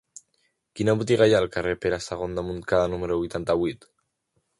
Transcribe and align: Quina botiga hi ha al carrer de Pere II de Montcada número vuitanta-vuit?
Quina 0.77 0.95
botiga 1.01 1.27
hi 1.29 1.35
ha 1.35 1.41
al 1.43 1.49
carrer 1.55 1.73
de 1.75 1.79
Pere 1.83 1.99
II 2.05 2.33
de 2.39 2.45
Montcada 2.47 2.89
número 2.95 3.19
vuitanta-vuit? 3.21 3.87